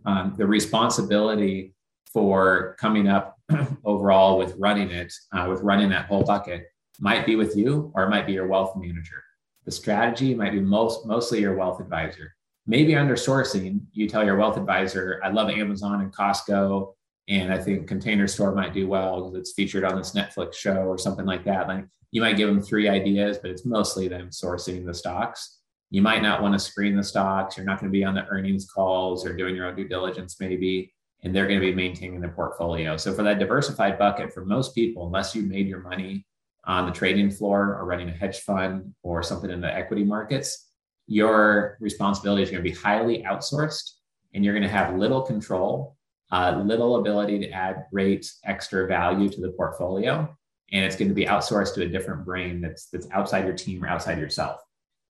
um, 0.05 0.35
the 0.37 0.45
responsibility 0.45 1.73
for 2.05 2.75
coming 2.79 3.07
up 3.07 3.39
overall 3.83 4.37
with 4.37 4.55
running 4.59 4.91
it, 4.91 5.11
uh, 5.33 5.47
with 5.49 5.61
running 5.61 5.89
that 5.89 6.05
whole 6.05 6.23
bucket, 6.23 6.67
might 6.99 7.25
be 7.25 7.35
with 7.35 7.55
you 7.55 7.91
or 7.95 8.03
it 8.03 8.09
might 8.09 8.27
be 8.27 8.33
your 8.33 8.47
wealth 8.47 8.75
manager. 8.75 9.23
The 9.65 9.71
strategy 9.71 10.35
might 10.35 10.51
be 10.51 10.59
most 10.59 11.05
mostly 11.05 11.39
your 11.39 11.55
wealth 11.55 11.79
advisor 11.79 12.35
maybe 12.65 12.95
under 12.95 13.15
sourcing, 13.15 13.81
you 13.91 14.07
tell 14.07 14.23
your 14.23 14.37
wealth 14.37 14.57
advisor, 14.57 15.19
I 15.23 15.29
love 15.29 15.49
Amazon 15.49 16.01
and 16.01 16.13
Costco, 16.13 16.93
and 17.27 17.53
I 17.53 17.57
think 17.57 17.87
Container 17.87 18.27
Store 18.27 18.53
might 18.53 18.73
do 18.73 18.87
well 18.87 19.21
because 19.21 19.39
it's 19.39 19.53
featured 19.53 19.83
on 19.83 19.97
this 19.97 20.13
Netflix 20.13 20.55
show 20.55 20.83
or 20.83 20.97
something 20.97 21.25
like 21.25 21.45
that. 21.45 21.67
Like 21.67 21.85
you 22.11 22.21
might 22.21 22.37
give 22.37 22.49
them 22.49 22.61
three 22.61 22.89
ideas, 22.89 23.37
but 23.37 23.51
it's 23.51 23.65
mostly 23.65 24.07
them 24.07 24.29
sourcing 24.29 24.85
the 24.85 24.93
stocks. 24.93 25.59
You 25.89 26.01
might 26.01 26.21
not 26.21 26.41
want 26.41 26.53
to 26.53 26.59
screen 26.59 26.95
the 26.95 27.03
stocks. 27.03 27.57
You're 27.57 27.65
not 27.65 27.79
going 27.79 27.91
to 27.91 27.97
be 27.97 28.03
on 28.03 28.15
the 28.15 28.25
earnings 28.27 28.65
calls 28.65 29.25
or 29.25 29.35
doing 29.35 29.55
your 29.55 29.67
own 29.67 29.75
due 29.75 29.87
diligence, 29.87 30.37
maybe, 30.39 30.93
and 31.23 31.35
they're 31.35 31.47
going 31.47 31.59
to 31.59 31.65
be 31.65 31.73
maintaining 31.75 32.21
their 32.21 32.31
portfolio. 32.31 32.97
So 32.97 33.13
for 33.13 33.23
that 33.23 33.39
diversified 33.39 33.97
bucket, 33.97 34.33
for 34.33 34.45
most 34.45 34.73
people, 34.73 35.05
unless 35.05 35.35
you 35.35 35.43
made 35.43 35.67
your 35.67 35.81
money 35.81 36.25
on 36.65 36.85
the 36.85 36.91
trading 36.91 37.31
floor 37.31 37.75
or 37.75 37.85
running 37.85 38.09
a 38.09 38.13
hedge 38.13 38.39
fund 38.39 38.93
or 39.03 39.23
something 39.23 39.49
in 39.49 39.61
the 39.61 39.73
equity 39.73 40.03
markets, 40.03 40.70
your 41.11 41.77
responsibility 41.81 42.41
is 42.41 42.49
going 42.49 42.63
to 42.63 42.69
be 42.69 42.75
highly 42.75 43.21
outsourced 43.23 43.95
and 44.33 44.45
you're 44.45 44.53
going 44.53 44.63
to 44.63 44.69
have 44.69 44.95
little 44.95 45.21
control, 45.21 45.97
uh, 46.31 46.61
little 46.63 46.95
ability 46.95 47.37
to 47.39 47.49
add 47.49 47.83
great 47.91 48.31
extra 48.45 48.87
value 48.87 49.27
to 49.27 49.41
the 49.41 49.49
portfolio. 49.49 50.33
And 50.71 50.85
it's 50.85 50.95
going 50.95 51.09
to 51.09 51.13
be 51.13 51.25
outsourced 51.25 51.73
to 51.75 51.81
a 51.81 51.89
different 51.89 52.23
brain 52.23 52.61
that's, 52.61 52.85
that's 52.85 53.09
outside 53.11 53.43
your 53.43 53.55
team 53.55 53.83
or 53.83 53.89
outside 53.89 54.19
yourself. 54.19 54.61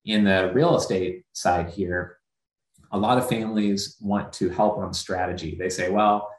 In 0.06 0.24
the 0.24 0.52
real 0.56 0.76
estate 0.76 1.24
side 1.34 1.70
here, 1.70 2.18
a 2.92 2.98
lot 2.98 3.20
of 3.20 3.30
families 3.30 3.98
want 4.02 4.34
to 4.34 4.50
help 4.50 4.80
on 4.80 4.96
strategy. 4.96 5.56
They 5.56 5.70
say, 5.70 5.92
well, 5.92 6.32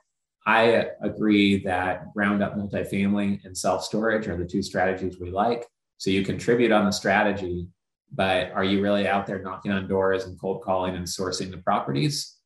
I 0.45 0.89
agree 1.03 1.63
that 1.63 2.13
ground 2.13 2.43
up 2.43 2.57
multifamily 2.57 3.45
and 3.45 3.57
self 3.57 3.85
storage 3.85 4.27
are 4.27 4.37
the 4.37 4.45
two 4.45 4.61
strategies 4.61 5.21
we 5.21 5.31
like. 5.31 5.67
So 5.99 6.11
you 6.11 6.25
contribute 6.25 6.73
on 6.73 6.85
the 6.85 6.91
strategy, 6.91 7.69
but 8.15 8.53
are 8.53 8.65
you 8.65 8.83
really 8.83 9.07
out 9.09 9.27
there 9.27 9.43
knocking 9.43 9.73
on 9.73 9.89
doors 9.89 10.25
and 10.25 10.41
cold 10.41 10.63
calling 10.63 10.95
and 10.97 11.07
sourcing 11.07 11.51
the 11.51 11.59
properties 11.59 12.37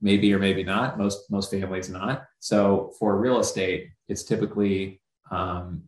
maybe 0.00 0.32
or 0.32 0.38
maybe 0.38 0.62
not 0.62 0.98
most 0.98 1.30
most 1.30 1.50
families 1.50 1.88
not 1.88 2.24
so 2.40 2.92
for 2.98 3.18
real 3.18 3.38
estate 3.38 3.88
it's 4.08 4.24
typically 4.24 5.00
um, 5.30 5.82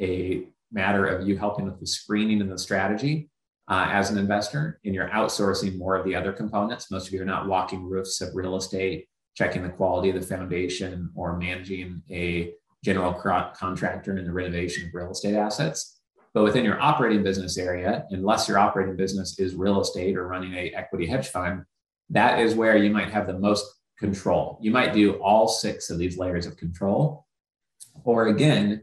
a 0.00 0.46
matter 0.72 1.06
of 1.06 1.26
you 1.26 1.36
helping 1.36 1.64
with 1.64 1.80
the 1.80 1.86
screening 1.86 2.40
and 2.40 2.50
the 2.50 2.58
strategy 2.58 3.30
uh, 3.68 3.88
as 3.90 4.10
an 4.10 4.18
investor, 4.18 4.80
and 4.84 4.94
you're 4.94 5.08
outsourcing 5.08 5.78
more 5.78 5.96
of 5.96 6.04
the 6.04 6.14
other 6.14 6.32
components. 6.32 6.90
Most 6.90 7.06
of 7.06 7.14
you 7.14 7.22
are 7.22 7.26
not 7.26 7.46
walking 7.46 7.88
roofs 7.88 8.20
of 8.20 8.34
real 8.34 8.56
estate, 8.56 9.08
checking 9.34 9.62
the 9.62 9.70
quality 9.70 10.10
of 10.10 10.16
the 10.16 10.26
foundation, 10.26 11.10
or 11.14 11.38
managing 11.38 12.02
a 12.10 12.52
general 12.84 13.14
contractor 13.14 14.16
in 14.18 14.24
the 14.24 14.32
renovation 14.32 14.86
of 14.86 14.94
real 14.94 15.12
estate 15.12 15.34
assets. 15.34 15.93
But 16.34 16.42
within 16.42 16.64
your 16.64 16.80
operating 16.80 17.22
business 17.22 17.56
area, 17.56 18.06
unless 18.10 18.48
your 18.48 18.58
operating 18.58 18.96
business 18.96 19.38
is 19.38 19.54
real 19.54 19.80
estate 19.80 20.16
or 20.16 20.26
running 20.26 20.52
a 20.54 20.72
equity 20.74 21.06
hedge 21.06 21.28
fund, 21.28 21.62
that 22.10 22.40
is 22.40 22.56
where 22.56 22.76
you 22.76 22.90
might 22.90 23.10
have 23.10 23.28
the 23.28 23.38
most 23.38 23.64
control. 23.98 24.58
You 24.60 24.72
might 24.72 24.92
do 24.92 25.14
all 25.22 25.46
six 25.46 25.90
of 25.90 25.98
these 25.98 26.18
layers 26.18 26.46
of 26.46 26.56
control. 26.56 27.26
Or 28.02 28.26
again, 28.26 28.82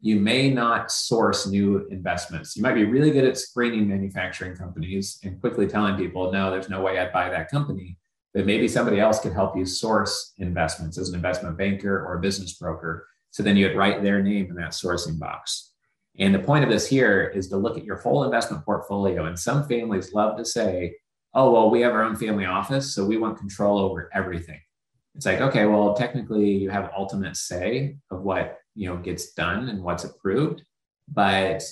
you 0.00 0.16
may 0.16 0.50
not 0.50 0.92
source 0.92 1.46
new 1.46 1.86
investments. 1.88 2.56
You 2.56 2.62
might 2.62 2.74
be 2.74 2.84
really 2.84 3.10
good 3.10 3.24
at 3.24 3.36
screening 3.36 3.88
manufacturing 3.88 4.56
companies 4.56 5.18
and 5.24 5.40
quickly 5.40 5.66
telling 5.66 5.96
people, 5.96 6.32
no, 6.32 6.50
there's 6.50 6.68
no 6.68 6.82
way 6.82 6.98
I'd 6.98 7.12
buy 7.12 7.28
that 7.30 7.50
company. 7.50 7.98
But 8.32 8.46
maybe 8.46 8.68
somebody 8.68 9.00
else 9.00 9.20
could 9.20 9.32
help 9.32 9.56
you 9.56 9.66
source 9.66 10.32
investments 10.38 10.98
as 10.98 11.08
an 11.08 11.16
investment 11.16 11.58
banker 11.58 12.04
or 12.04 12.16
a 12.16 12.20
business 12.20 12.54
broker. 12.54 13.06
So 13.30 13.42
then 13.42 13.56
you'd 13.56 13.76
write 13.76 14.02
their 14.02 14.22
name 14.22 14.46
in 14.46 14.56
that 14.56 14.70
sourcing 14.70 15.18
box. 15.18 15.71
And 16.18 16.34
the 16.34 16.38
point 16.38 16.64
of 16.64 16.70
this 16.70 16.86
here 16.86 17.32
is 17.34 17.48
to 17.48 17.56
look 17.56 17.78
at 17.78 17.84
your 17.84 17.96
whole 17.96 18.24
investment 18.24 18.64
portfolio. 18.64 19.24
And 19.24 19.38
some 19.38 19.66
families 19.66 20.12
love 20.12 20.36
to 20.36 20.44
say, 20.44 20.96
oh, 21.34 21.50
well, 21.50 21.70
we 21.70 21.80
have 21.80 21.92
our 21.92 22.04
own 22.04 22.16
family 22.16 22.44
office, 22.44 22.94
so 22.94 23.06
we 23.06 23.16
want 23.16 23.38
control 23.38 23.78
over 23.78 24.10
everything. 24.12 24.60
It's 25.14 25.26
like, 25.26 25.40
okay, 25.40 25.66
well, 25.66 25.94
technically 25.94 26.50
you 26.50 26.70
have 26.70 26.90
ultimate 26.96 27.36
say 27.36 27.96
of 28.10 28.22
what 28.22 28.58
you 28.74 28.88
know 28.88 28.96
gets 28.96 29.32
done 29.32 29.68
and 29.68 29.82
what's 29.82 30.04
approved, 30.04 30.62
but 31.08 31.62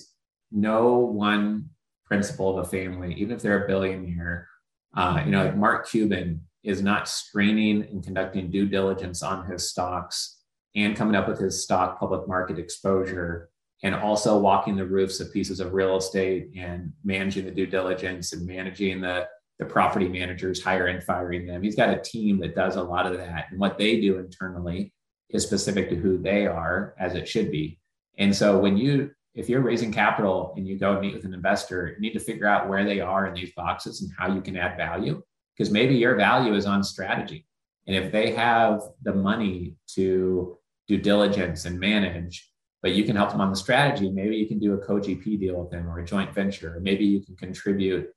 no 0.53 0.97
one 0.97 1.71
principal 2.05 2.59
of 2.59 2.67
a 2.67 2.69
family, 2.69 3.15
even 3.15 3.35
if 3.35 3.43
they're 3.43 3.65
a 3.65 3.69
billionaire, 3.69 4.49
uh, 4.97 5.23
you 5.25 5.31
know, 5.31 5.45
like 5.45 5.57
Mark 5.57 5.89
Cuban 5.89 6.43
is 6.63 6.83
not 6.83 7.09
screening 7.09 7.83
and 7.85 8.05
conducting 8.05 8.51
due 8.51 8.67
diligence 8.67 9.23
on 9.23 9.47
his 9.47 9.71
stocks 9.71 10.43
and 10.75 10.97
coming 10.97 11.15
up 11.15 11.29
with 11.29 11.39
his 11.39 11.63
stock 11.63 11.99
public 11.99 12.29
market 12.29 12.59
exposure 12.59 13.49
and 13.83 13.95
also 13.95 14.39
walking 14.39 14.77
the 14.77 14.87
roofs 14.87 15.21
of 15.21 15.33
pieces 15.33 15.61
of 15.61 15.73
real 15.73 15.97
estate 15.97 16.51
and 16.57 16.93
managing 17.05 17.45
the 17.47 17.51
due 17.51 17.67
diligence 17.67 18.33
and 18.33 18.47
managing 18.47 19.01
the 19.01 19.27
the 19.61 19.67
property 19.67 20.09
managers, 20.09 20.63
hiring 20.63 20.97
and 20.97 21.05
firing 21.05 21.47
them. 21.47 21.63
He's 21.63 21.77
got 21.77 21.91
a 21.91 22.01
team 22.01 22.41
that 22.41 22.55
does 22.55 22.77
a 22.77 22.83
lot 22.83 23.05
of 23.05 23.19
that. 23.19 23.49
And 23.51 23.61
what 23.61 23.77
they 23.77 24.01
do 24.01 24.19
internally 24.19 24.95
is 25.29 25.45
specific 25.45 25.91
to 25.91 25.97
who 25.97 26.17
they 26.17 26.47
are, 26.47 26.95
as 26.99 27.15
it 27.15 27.29
should 27.29 27.51
be. 27.51 27.79
And 28.17 28.35
so 28.35 28.59
when 28.59 28.79
you, 28.79 29.11
if 29.35 29.51
you're 29.51 29.61
raising 29.61 29.93
capital 29.93 30.55
and 30.57 30.67
you 30.67 30.79
go 30.79 30.93
and 30.93 31.03
meet 31.03 31.15
with 31.15 31.27
an 31.27 31.35
investor, 31.35 31.89
you 31.95 32.01
need 32.01 32.15
to 32.15 32.21
figure 32.21 32.47
out 32.47 32.71
where 32.71 32.85
they 32.85 33.01
are 33.01 33.27
in 33.27 33.35
these 33.35 33.53
boxes 33.55 34.01
and 34.01 34.11
how 34.19 34.35
you 34.35 34.41
can 34.41 34.57
add 34.57 34.79
value. 34.79 35.23
Because 35.55 35.71
maybe 35.71 35.95
your 35.95 36.17
value 36.17 36.55
is 36.55 36.65
on 36.65 36.83
strategy. 36.83 37.47
And 37.87 37.95
if 37.95 38.11
they 38.11 38.33
have 38.33 38.81
the 39.03 39.15
money 39.15 39.77
to 39.95 40.57
do 40.89 40.97
diligence 40.97 41.67
and 41.67 41.79
manage, 41.79 42.50
but 42.83 42.93
you 42.93 43.05
can 43.05 43.17
help 43.17 43.31
them 43.31 43.41
on 43.41 43.51
the 43.51 43.57
strategy, 43.57 44.11
maybe 44.11 44.37
you 44.37 44.47
can 44.47 44.59
do 44.59 44.75
a 44.75 44.79
co 44.79 44.95
GP 44.95 45.39
deal 45.39 45.61
with 45.61 45.71
them 45.71 45.89
or 45.89 45.99
a 45.99 46.05
joint 46.05 46.35
venture. 46.35 46.79
Maybe 46.81 47.05
you 47.05 47.21
can 47.21 47.37
contribute 47.37 48.09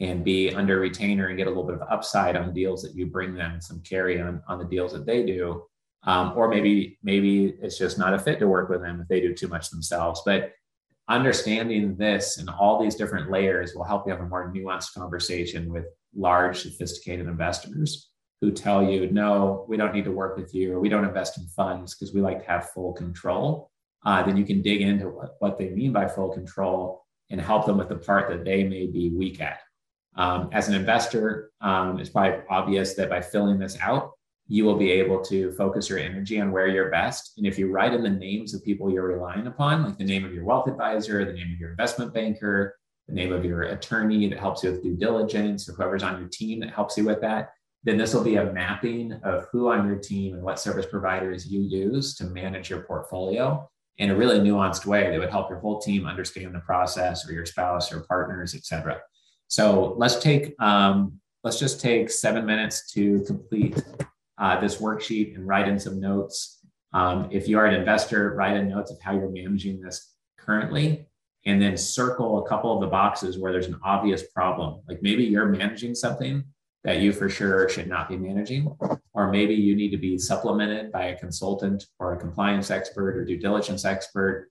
and 0.00 0.24
be 0.24 0.52
under 0.54 0.80
retainer 0.80 1.28
and 1.28 1.36
get 1.36 1.46
a 1.46 1.50
little 1.50 1.64
bit 1.64 1.74
of 1.74 1.88
upside 1.90 2.36
on 2.36 2.54
deals 2.54 2.82
that 2.82 2.94
you 2.94 3.06
bring 3.06 3.34
them, 3.34 3.60
some 3.60 3.80
carry 3.80 4.20
on, 4.20 4.42
on 4.48 4.58
the 4.58 4.64
deals 4.64 4.92
that 4.92 5.06
they 5.06 5.24
do. 5.24 5.64
Um, 6.04 6.32
or 6.36 6.48
maybe 6.48 6.98
maybe 7.02 7.54
it's 7.62 7.78
just 7.78 7.98
not 7.98 8.14
a 8.14 8.18
fit 8.18 8.40
to 8.40 8.48
work 8.48 8.68
with 8.68 8.82
them 8.82 9.00
if 9.00 9.08
they 9.08 9.20
do 9.20 9.34
too 9.34 9.48
much 9.48 9.70
themselves. 9.70 10.22
But 10.26 10.52
understanding 11.08 11.96
this 11.96 12.38
and 12.38 12.48
all 12.48 12.82
these 12.82 12.96
different 12.96 13.30
layers 13.30 13.74
will 13.74 13.84
help 13.84 14.06
you 14.06 14.12
have 14.12 14.20
a 14.20 14.26
more 14.26 14.52
nuanced 14.52 14.94
conversation 14.94 15.72
with 15.72 15.84
large, 16.14 16.62
sophisticated 16.62 17.26
investors 17.26 18.10
who 18.40 18.50
tell 18.50 18.82
you, 18.82 19.10
no, 19.10 19.64
we 19.68 19.76
don't 19.76 19.94
need 19.94 20.04
to 20.04 20.10
work 20.10 20.36
with 20.36 20.52
you, 20.52 20.74
or 20.74 20.80
we 20.80 20.88
don't 20.88 21.04
invest 21.04 21.38
in 21.38 21.46
funds 21.46 21.94
because 21.94 22.12
we 22.12 22.20
like 22.20 22.40
to 22.40 22.50
have 22.50 22.70
full 22.70 22.92
control. 22.92 23.70
Uh, 24.04 24.22
then 24.22 24.36
you 24.36 24.44
can 24.44 24.62
dig 24.62 24.80
into 24.80 25.08
what, 25.08 25.36
what 25.38 25.58
they 25.58 25.70
mean 25.70 25.92
by 25.92 26.08
full 26.08 26.30
control 26.30 27.04
and 27.30 27.40
help 27.40 27.66
them 27.66 27.78
with 27.78 27.88
the 27.88 27.96
part 27.96 28.28
that 28.28 28.44
they 28.44 28.64
may 28.64 28.86
be 28.86 29.10
weak 29.10 29.40
at. 29.40 29.60
Um, 30.16 30.50
as 30.52 30.68
an 30.68 30.74
investor, 30.74 31.50
um, 31.60 31.98
it's 31.98 32.10
probably 32.10 32.40
obvious 32.50 32.94
that 32.94 33.08
by 33.08 33.20
filling 33.20 33.58
this 33.58 33.78
out, 33.80 34.12
you 34.48 34.64
will 34.64 34.76
be 34.76 34.90
able 34.90 35.22
to 35.24 35.52
focus 35.52 35.88
your 35.88 35.98
energy 35.98 36.38
on 36.40 36.52
where 36.52 36.66
you're 36.66 36.90
best. 36.90 37.32
And 37.38 37.46
if 37.46 37.58
you 37.58 37.70
write 37.70 37.94
in 37.94 38.02
the 38.02 38.10
names 38.10 38.52
of 38.52 38.64
people 38.64 38.90
you're 38.90 39.06
relying 39.06 39.46
upon, 39.46 39.84
like 39.84 39.96
the 39.96 40.04
name 40.04 40.24
of 40.24 40.34
your 40.34 40.44
wealth 40.44 40.68
advisor, 40.68 41.24
the 41.24 41.32
name 41.32 41.52
of 41.54 41.58
your 41.58 41.70
investment 41.70 42.12
banker, 42.12 42.76
the 43.08 43.14
name 43.14 43.32
of 43.32 43.44
your 43.44 43.62
attorney 43.62 44.28
that 44.28 44.38
helps 44.38 44.62
you 44.62 44.72
with 44.72 44.82
due 44.82 44.96
diligence, 44.96 45.68
or 45.68 45.72
whoever's 45.72 46.02
on 46.02 46.20
your 46.20 46.28
team 46.28 46.60
that 46.60 46.70
helps 46.70 46.98
you 46.98 47.04
with 47.04 47.20
that, 47.20 47.50
then 47.84 47.96
this 47.96 48.12
will 48.12 48.22
be 48.22 48.36
a 48.36 48.52
mapping 48.52 49.12
of 49.24 49.46
who 49.50 49.70
on 49.70 49.86
your 49.86 49.96
team 49.96 50.34
and 50.34 50.42
what 50.42 50.60
service 50.60 50.86
providers 50.86 51.46
you 51.46 51.60
use 51.62 52.14
to 52.16 52.24
manage 52.24 52.68
your 52.68 52.80
portfolio 52.80 53.68
in 53.98 54.10
a 54.10 54.16
really 54.16 54.40
nuanced 54.40 54.86
way 54.86 55.10
that 55.10 55.18
would 55.18 55.30
help 55.30 55.50
your 55.50 55.58
whole 55.58 55.80
team 55.80 56.06
understand 56.06 56.54
the 56.54 56.60
process 56.60 57.28
or 57.28 57.32
your 57.32 57.46
spouse 57.46 57.92
or 57.92 58.00
partners, 58.00 58.54
et 58.54 58.64
cetera. 58.64 58.98
So 59.48 59.94
let's 59.98 60.18
take 60.18 60.54
um, 60.60 61.20
let's 61.44 61.58
just 61.58 61.80
take 61.80 62.10
seven 62.10 62.46
minutes 62.46 62.90
to 62.92 63.22
complete 63.26 63.82
uh, 64.38 64.60
this 64.60 64.76
worksheet 64.76 65.34
and 65.34 65.46
write 65.46 65.68
in 65.68 65.78
some 65.78 66.00
notes. 66.00 66.60
Um, 66.94 67.28
if 67.30 67.48
you 67.48 67.58
are 67.58 67.66
an 67.66 67.74
investor, 67.74 68.34
write 68.34 68.56
in 68.56 68.68
notes 68.68 68.90
of 68.90 69.00
how 69.00 69.12
you're 69.12 69.30
managing 69.30 69.80
this 69.80 70.14
currently, 70.38 71.06
and 71.44 71.60
then 71.60 71.76
circle 71.76 72.44
a 72.44 72.48
couple 72.48 72.72
of 72.74 72.80
the 72.80 72.86
boxes 72.86 73.38
where 73.38 73.52
there's 73.52 73.66
an 73.66 73.78
obvious 73.84 74.22
problem. 74.28 74.80
Like 74.88 75.02
maybe 75.02 75.24
you're 75.24 75.48
managing 75.48 75.94
something 75.94 76.44
that 76.84 76.98
you 76.98 77.12
for 77.12 77.28
sure 77.28 77.68
should 77.68 77.86
not 77.86 78.08
be 78.08 78.16
managing, 78.16 78.74
or 79.14 79.30
maybe 79.30 79.54
you 79.54 79.76
need 79.76 79.90
to 79.90 79.96
be 79.96 80.18
supplemented 80.18 80.90
by 80.90 81.06
a 81.06 81.18
consultant 81.18 81.86
or 81.98 82.14
a 82.14 82.18
compliance 82.18 82.70
expert 82.70 83.16
or 83.16 83.24
due 83.24 83.38
diligence 83.38 83.84
expert, 83.84 84.50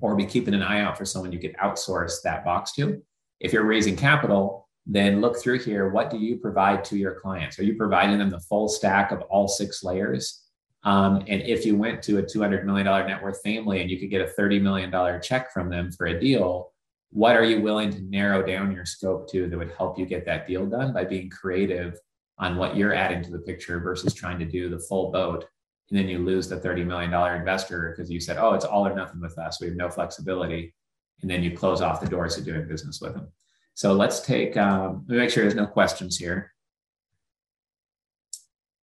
or 0.00 0.14
be 0.14 0.24
keeping 0.24 0.54
an 0.54 0.62
eye 0.62 0.80
out 0.80 0.96
for 0.96 1.04
someone 1.04 1.32
you 1.32 1.38
could 1.38 1.56
outsource 1.56 2.22
that 2.22 2.44
box 2.44 2.72
to. 2.72 3.02
If 3.40 3.52
you're 3.52 3.64
raising 3.64 3.96
capital, 3.96 4.68
then 4.86 5.20
look 5.20 5.38
through 5.38 5.58
here. 5.58 5.88
What 5.90 6.10
do 6.10 6.18
you 6.18 6.36
provide 6.36 6.84
to 6.84 6.96
your 6.96 7.20
clients? 7.20 7.58
Are 7.58 7.64
you 7.64 7.74
providing 7.74 8.18
them 8.18 8.30
the 8.30 8.40
full 8.40 8.68
stack 8.68 9.10
of 9.10 9.22
all 9.22 9.48
six 9.48 9.82
layers? 9.82 10.44
Um, 10.84 11.16
and 11.26 11.42
if 11.42 11.66
you 11.66 11.76
went 11.76 12.00
to 12.04 12.18
a 12.18 12.22
$200 12.22 12.64
million 12.64 12.86
net 12.86 13.20
worth 13.20 13.42
family 13.42 13.80
and 13.80 13.90
you 13.90 13.98
could 13.98 14.10
get 14.10 14.20
a 14.20 14.40
$30 14.40 14.62
million 14.62 15.20
check 15.20 15.52
from 15.52 15.68
them 15.68 15.90
for 15.90 16.06
a 16.06 16.20
deal, 16.20 16.72
what 17.10 17.36
are 17.36 17.44
you 17.44 17.60
willing 17.60 17.90
to 17.90 18.00
narrow 18.02 18.42
down 18.42 18.72
your 18.72 18.84
scope 18.84 19.30
to 19.30 19.48
that 19.48 19.58
would 19.58 19.72
help 19.76 19.98
you 19.98 20.06
get 20.06 20.26
that 20.26 20.46
deal 20.46 20.66
done 20.66 20.92
by 20.92 21.04
being 21.04 21.30
creative 21.30 21.98
on 22.38 22.56
what 22.56 22.76
you're 22.76 22.94
adding 22.94 23.22
to 23.22 23.30
the 23.30 23.38
picture 23.38 23.80
versus 23.80 24.12
trying 24.12 24.38
to 24.38 24.44
do 24.44 24.68
the 24.68 24.78
full 24.78 25.10
boat? 25.10 25.46
And 25.90 25.98
then 25.98 26.08
you 26.08 26.18
lose 26.18 26.48
the 26.48 26.56
$30 26.56 26.84
million 26.84 27.12
investor 27.38 27.94
because 27.94 28.10
you 28.10 28.20
said, 28.20 28.38
oh, 28.38 28.54
it's 28.54 28.64
all 28.64 28.86
or 28.86 28.94
nothing 28.94 29.20
with 29.20 29.38
us. 29.38 29.60
We 29.60 29.68
have 29.68 29.76
no 29.76 29.88
flexibility 29.88 30.74
and 31.22 31.30
then 31.30 31.42
you 31.42 31.56
close 31.56 31.80
off 31.80 32.00
the 32.00 32.08
doors 32.08 32.34
to 32.36 32.42
doing 32.42 32.68
business 32.68 33.00
with 33.00 33.14
them. 33.14 33.28
So 33.74 33.92
let's 33.92 34.20
take, 34.20 34.56
um, 34.56 35.04
let 35.08 35.14
me 35.14 35.20
make 35.22 35.30
sure 35.30 35.42
there's 35.42 35.54
no 35.54 35.66
questions 35.66 36.16
here. 36.16 36.52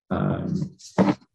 Um, 0.09 0.75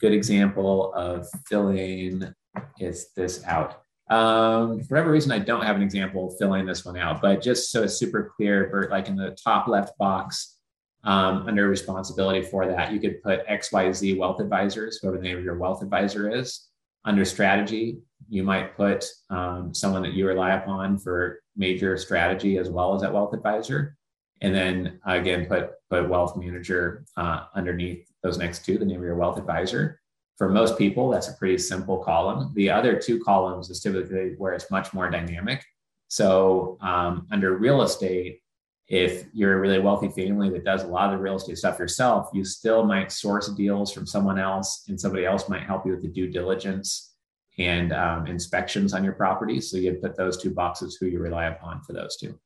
good 0.00 0.12
example 0.12 0.92
of 0.94 1.26
filling 1.48 2.32
is 2.78 3.12
this 3.14 3.44
out. 3.44 3.82
Um, 4.10 4.80
for 4.80 4.94
whatever 4.94 5.10
reason, 5.10 5.32
I 5.32 5.38
don't 5.38 5.64
have 5.64 5.76
an 5.76 5.82
example 5.82 6.34
filling 6.38 6.64
this 6.64 6.84
one 6.84 6.96
out, 6.96 7.20
but 7.20 7.42
just 7.42 7.70
so 7.70 7.82
it's 7.82 7.98
super 7.98 8.32
clear, 8.36 8.68
Bert, 8.68 8.90
like 8.90 9.08
in 9.08 9.16
the 9.16 9.36
top 9.42 9.68
left 9.68 9.96
box, 9.98 10.56
um, 11.04 11.46
under 11.46 11.68
responsibility 11.68 12.42
for 12.42 12.66
that, 12.66 12.92
you 12.92 13.00
could 13.00 13.22
put 13.22 13.46
XYZ 13.46 14.18
wealth 14.18 14.40
advisors, 14.40 14.98
whoever 14.98 15.18
the 15.18 15.22
name 15.22 15.38
of 15.38 15.44
your 15.44 15.58
wealth 15.58 15.82
advisor 15.82 16.30
is. 16.30 16.68
Under 17.04 17.24
strategy, 17.24 17.98
you 18.28 18.42
might 18.42 18.76
put 18.76 19.04
um, 19.30 19.72
someone 19.72 20.02
that 20.02 20.12
you 20.12 20.26
rely 20.26 20.52
upon 20.52 20.98
for 20.98 21.40
major 21.56 21.96
strategy 21.96 22.58
as 22.58 22.68
well 22.68 22.94
as 22.94 23.02
that 23.02 23.12
wealth 23.12 23.34
advisor. 23.34 23.96
And 24.40 24.54
then 24.54 25.00
again, 25.06 25.46
put, 25.46 25.70
put 25.90 26.08
wealth 26.08 26.36
manager 26.36 27.04
uh, 27.16 27.44
underneath 27.54 28.08
those 28.22 28.38
next 28.38 28.64
two, 28.64 28.78
the 28.78 28.84
name 28.84 28.98
of 28.98 29.04
your 29.04 29.16
wealth 29.16 29.38
advisor. 29.38 30.00
For 30.38 30.48
most 30.48 30.78
people, 30.78 31.10
that's 31.10 31.28
a 31.28 31.34
pretty 31.34 31.58
simple 31.58 31.98
column. 31.98 32.52
The 32.54 32.70
other 32.70 32.96
two 32.96 33.18
columns 33.20 33.70
is 33.70 33.80
typically 33.80 34.34
where 34.38 34.54
it's 34.54 34.70
much 34.70 34.94
more 34.94 35.10
dynamic. 35.10 35.64
So 36.06 36.78
um, 36.80 37.26
under 37.32 37.56
real 37.56 37.82
estate, 37.82 38.40
if 38.86 39.26
you're 39.34 39.58
a 39.58 39.60
really 39.60 39.80
wealthy 39.80 40.08
family 40.08 40.48
that 40.50 40.64
does 40.64 40.84
a 40.84 40.86
lot 40.86 41.12
of 41.12 41.18
the 41.18 41.22
real 41.22 41.36
estate 41.36 41.58
stuff 41.58 41.78
yourself, 41.78 42.30
you 42.32 42.44
still 42.44 42.84
might 42.84 43.12
source 43.12 43.48
deals 43.48 43.92
from 43.92 44.06
someone 44.06 44.38
else, 44.38 44.84
and 44.88 44.98
somebody 44.98 45.26
else 45.26 45.48
might 45.48 45.64
help 45.64 45.84
you 45.84 45.92
with 45.92 46.02
the 46.02 46.08
due 46.08 46.28
diligence 46.28 47.16
and 47.58 47.92
um, 47.92 48.26
inspections 48.26 48.94
on 48.94 49.02
your 49.04 49.12
property. 49.14 49.60
So 49.60 49.76
you'd 49.76 50.00
put 50.00 50.16
those 50.16 50.40
two 50.40 50.50
boxes 50.50 50.96
who 50.96 51.06
you 51.06 51.18
rely 51.18 51.46
upon 51.46 51.82
for 51.82 51.92
those 51.92 52.16
two. 52.16 52.38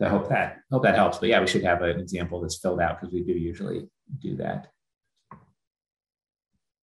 So 0.00 0.06
I 0.06 0.08
hope 0.08 0.28
that 0.30 0.60
hope 0.72 0.82
that 0.84 0.94
helps. 0.94 1.18
But 1.18 1.28
yeah, 1.28 1.40
we 1.40 1.46
should 1.46 1.62
have 1.62 1.82
an 1.82 2.00
example 2.00 2.40
that's 2.40 2.56
filled 2.58 2.80
out 2.80 2.98
because 2.98 3.12
we 3.12 3.22
do 3.22 3.32
usually 3.32 3.86
do 4.20 4.36
that. 4.36 4.68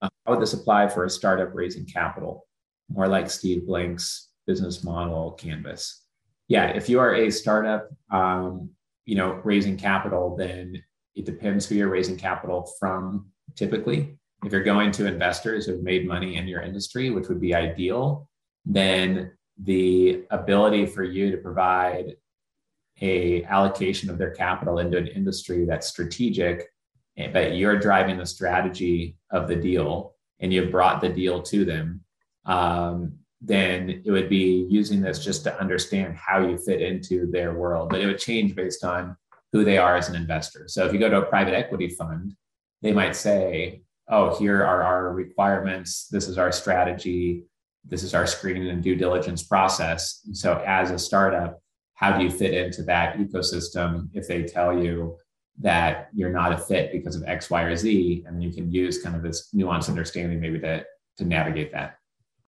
Uh, 0.01 0.09
how 0.25 0.33
would 0.33 0.41
this 0.41 0.53
apply 0.53 0.87
for 0.87 1.05
a 1.05 1.09
startup 1.09 1.53
raising 1.53 1.85
capital? 1.85 2.45
More 2.89 3.07
like 3.07 3.29
Steve 3.29 3.65
Blank's 3.65 4.29
business 4.45 4.83
model 4.83 5.31
canvas. 5.33 6.03
Yeah, 6.47 6.67
if 6.67 6.87
you 6.87 6.99
are 6.99 7.15
a 7.15 7.29
startup, 7.29 7.89
um, 8.11 8.69
you 9.05 9.15
know, 9.15 9.41
raising 9.43 9.77
capital, 9.77 10.35
then 10.37 10.81
it 11.15 11.25
depends 11.25 11.65
who 11.65 11.75
you're 11.75 11.89
raising 11.89 12.17
capital 12.17 12.71
from. 12.79 13.27
Typically, 13.55 14.17
if 14.45 14.51
you're 14.51 14.63
going 14.63 14.91
to 14.91 15.07
investors 15.07 15.65
who've 15.65 15.81
made 15.81 16.07
money 16.07 16.35
in 16.35 16.47
your 16.47 16.61
industry, 16.61 17.09
which 17.09 17.27
would 17.27 17.41
be 17.41 17.55
ideal, 17.55 18.29
then 18.65 19.31
the 19.63 20.23
ability 20.29 20.85
for 20.85 21.03
you 21.03 21.31
to 21.31 21.37
provide 21.37 22.15
a 23.01 23.43
allocation 23.45 24.09
of 24.09 24.17
their 24.17 24.31
capital 24.31 24.79
into 24.79 24.97
an 24.97 25.07
industry 25.07 25.65
that's 25.65 25.87
strategic 25.87 26.67
but 27.33 27.55
you're 27.55 27.79
driving 27.79 28.17
the 28.17 28.25
strategy 28.25 29.17
of 29.31 29.47
the 29.47 29.55
deal 29.55 30.13
and 30.39 30.53
you've 30.53 30.71
brought 30.71 31.01
the 31.01 31.09
deal 31.09 31.41
to 31.41 31.65
them 31.65 32.01
um, 32.45 33.13
then 33.41 34.01
it 34.05 34.09
would 34.09 34.29
be 34.29 34.65
using 34.69 35.01
this 35.01 35.23
just 35.23 35.43
to 35.43 35.59
understand 35.59 36.15
how 36.15 36.39
you 36.39 36.57
fit 36.57 36.81
into 36.81 37.29
their 37.29 37.53
world. 37.53 37.89
But 37.89 38.01
it 38.01 38.07
would 38.07 38.17
change 38.17 38.55
based 38.55 38.83
on 38.83 39.15
who 39.51 39.63
they 39.63 39.77
are 39.77 39.95
as 39.95 40.09
an 40.09 40.15
investor. 40.15 40.67
So 40.67 40.85
if 40.85 40.93
you 40.93 40.99
go 40.99 41.09
to 41.09 41.21
a 41.21 41.25
private 41.25 41.53
equity 41.53 41.89
fund 41.89 42.35
they 42.81 42.91
might 42.91 43.15
say 43.15 43.81
oh 44.09 44.37
here 44.37 44.63
are 44.63 44.83
our 44.83 45.11
requirements. 45.11 46.07
This 46.07 46.27
is 46.27 46.37
our 46.37 46.51
strategy. 46.51 47.43
This 47.85 48.03
is 48.03 48.13
our 48.13 48.27
screening 48.27 48.69
and 48.69 48.83
due 48.83 48.95
diligence 48.95 49.43
process. 49.43 50.21
So, 50.33 50.61
as 50.65 50.91
a 50.91 50.99
startup, 50.99 51.61
how 51.95 52.17
do 52.17 52.23
you 52.23 52.29
fit 52.29 52.53
into 52.53 52.83
that 52.83 53.17
ecosystem 53.17 54.09
if 54.13 54.27
they 54.27 54.43
tell 54.43 54.77
you 54.77 55.17
that 55.59 56.09
you're 56.13 56.31
not 56.31 56.53
a 56.53 56.57
fit 56.57 56.91
because 56.91 57.15
of 57.15 57.23
X, 57.23 57.49
Y, 57.49 57.63
or 57.63 57.75
Z? 57.75 58.23
And 58.27 58.43
you 58.43 58.51
can 58.51 58.71
use 58.71 59.01
kind 59.01 59.15
of 59.15 59.23
this 59.23 59.49
nuanced 59.53 59.89
understanding 59.89 60.39
maybe 60.39 60.59
to, 60.59 60.85
to 61.17 61.25
navigate 61.25 61.71
that. 61.71 61.97